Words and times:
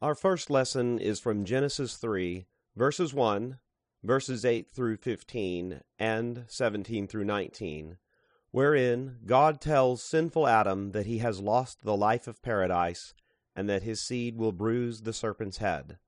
Our 0.00 0.14
first 0.14 0.48
lesson 0.48 1.00
is 1.00 1.18
from 1.18 1.44
Genesis 1.44 1.96
3, 1.96 2.46
verses 2.76 3.12
1, 3.12 3.58
verses 4.04 4.44
8 4.44 4.70
through 4.70 4.98
15, 4.98 5.80
and 5.98 6.44
17 6.46 7.08
through 7.08 7.24
19, 7.24 7.98
wherein 8.52 9.16
God 9.26 9.60
tells 9.60 10.00
sinful 10.00 10.46
Adam 10.46 10.92
that 10.92 11.06
he 11.06 11.18
has 11.18 11.40
lost 11.40 11.82
the 11.82 11.96
life 11.96 12.28
of 12.28 12.42
paradise 12.42 13.12
and 13.56 13.68
that 13.68 13.82
his 13.82 14.00
seed 14.00 14.36
will 14.36 14.52
bruise 14.52 15.02
the 15.02 15.12
serpent's 15.12 15.58
head. 15.58 15.98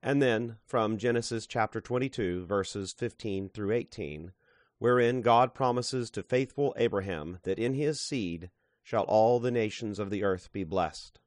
And 0.00 0.22
then 0.22 0.58
from 0.64 0.96
Genesis 0.96 1.44
chapter 1.44 1.80
22, 1.80 2.46
verses 2.46 2.92
15 2.92 3.48
through 3.48 3.72
18, 3.72 4.30
wherein 4.78 5.22
God 5.22 5.54
promises 5.54 6.08
to 6.10 6.22
faithful 6.22 6.72
Abraham 6.76 7.40
that 7.42 7.58
in 7.58 7.74
his 7.74 8.00
seed 8.00 8.50
shall 8.84 9.02
all 9.02 9.40
the 9.40 9.50
nations 9.50 9.98
of 9.98 10.10
the 10.10 10.22
earth 10.22 10.52
be 10.52 10.62
blessed. 10.62 11.18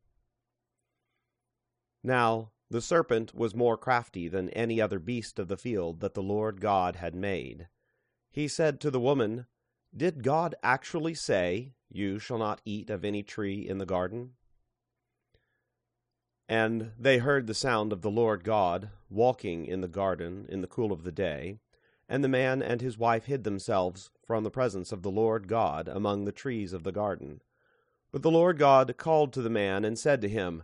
Now 2.07 2.51
the 2.69 2.79
serpent 2.79 3.35
was 3.35 3.53
more 3.53 3.75
crafty 3.75 4.29
than 4.29 4.49
any 4.51 4.79
other 4.79 4.97
beast 4.97 5.39
of 5.39 5.49
the 5.49 5.57
field 5.57 5.99
that 5.99 6.13
the 6.13 6.23
Lord 6.23 6.61
God 6.61 6.95
had 6.95 7.13
made. 7.13 7.67
He 8.31 8.47
said 8.47 8.79
to 8.79 8.89
the 8.89 8.99
woman, 8.99 9.45
Did 9.93 10.23
God 10.23 10.55
actually 10.63 11.15
say, 11.15 11.73
You 11.89 12.17
shall 12.17 12.37
not 12.37 12.61
eat 12.63 12.89
of 12.89 13.03
any 13.03 13.23
tree 13.23 13.67
in 13.67 13.77
the 13.77 13.85
garden? 13.85 14.35
And 16.47 16.93
they 16.97 17.17
heard 17.17 17.45
the 17.45 17.53
sound 17.53 17.91
of 17.91 18.03
the 18.03 18.09
Lord 18.09 18.45
God 18.45 18.89
walking 19.09 19.65
in 19.65 19.81
the 19.81 19.89
garden 19.89 20.45
in 20.47 20.61
the 20.61 20.67
cool 20.67 20.93
of 20.93 21.03
the 21.03 21.11
day, 21.11 21.59
and 22.07 22.23
the 22.23 22.29
man 22.29 22.63
and 22.63 22.79
his 22.79 22.97
wife 22.97 23.25
hid 23.25 23.43
themselves 23.43 24.11
from 24.25 24.45
the 24.45 24.49
presence 24.49 24.93
of 24.93 25.01
the 25.01 25.11
Lord 25.11 25.49
God 25.49 25.89
among 25.89 26.23
the 26.23 26.31
trees 26.31 26.71
of 26.71 26.83
the 26.85 26.93
garden. 26.93 27.41
But 28.13 28.21
the 28.21 28.31
Lord 28.31 28.57
God 28.57 28.95
called 28.95 29.33
to 29.33 29.41
the 29.41 29.49
man 29.49 29.83
and 29.83 29.99
said 29.99 30.21
to 30.21 30.29
him, 30.29 30.63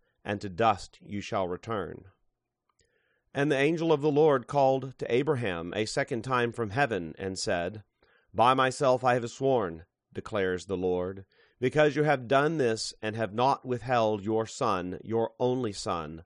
and 0.23 0.39
to 0.41 0.49
dust 0.49 0.99
you 1.01 1.21
shall 1.21 1.47
return. 1.47 2.05
And 3.33 3.51
the 3.51 3.57
angel 3.57 3.93
of 3.93 4.01
the 4.01 4.11
Lord 4.11 4.47
called 4.47 4.97
to 4.99 5.13
Abraham 5.13 5.73
a 5.73 5.85
second 5.85 6.23
time 6.23 6.51
from 6.51 6.71
heaven, 6.71 7.15
and 7.17 7.39
said, 7.39 7.83
By 8.33 8.53
myself 8.53 9.03
I 9.03 9.13
have 9.13 9.29
sworn, 9.29 9.85
declares 10.13 10.65
the 10.65 10.77
Lord, 10.77 11.25
because 11.59 11.95
you 11.95 12.03
have 12.03 12.27
done 12.27 12.57
this, 12.57 12.93
and 13.01 13.15
have 13.15 13.33
not 13.33 13.65
withheld 13.65 14.25
your 14.25 14.45
son, 14.45 14.99
your 15.03 15.31
only 15.39 15.71
son. 15.71 16.23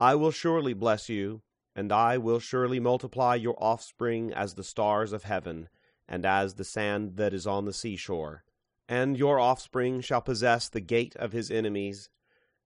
I 0.00 0.14
will 0.14 0.30
surely 0.30 0.72
bless 0.72 1.08
you, 1.08 1.42
and 1.74 1.92
I 1.92 2.16
will 2.16 2.40
surely 2.40 2.80
multiply 2.80 3.34
your 3.34 3.62
offspring 3.62 4.32
as 4.32 4.54
the 4.54 4.64
stars 4.64 5.12
of 5.12 5.24
heaven, 5.24 5.68
and 6.08 6.24
as 6.24 6.54
the 6.54 6.64
sand 6.64 7.16
that 7.16 7.34
is 7.34 7.46
on 7.46 7.66
the 7.66 7.72
seashore. 7.72 8.44
And 8.88 9.18
your 9.18 9.38
offspring 9.38 10.00
shall 10.00 10.22
possess 10.22 10.68
the 10.68 10.80
gate 10.80 11.14
of 11.16 11.32
his 11.32 11.50
enemies 11.50 12.08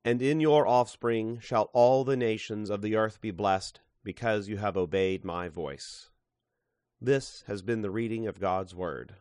and 0.04 0.22
in 0.22 0.40
your 0.40 0.66
offspring 0.66 1.38
shall 1.40 1.70
all 1.72 2.04
the 2.04 2.16
nations 2.16 2.70
of 2.70 2.82
the 2.82 2.96
earth 2.96 3.20
be 3.20 3.30
blessed, 3.30 3.80
because 4.02 4.48
you 4.48 4.56
have 4.56 4.76
obeyed 4.76 5.24
my 5.24 5.48
voice. 5.48 6.10
This 7.00 7.44
has 7.46 7.62
been 7.62 7.82
the 7.82 7.90
reading 7.90 8.26
of 8.26 8.40
God's 8.40 8.74
Word. 8.74 9.14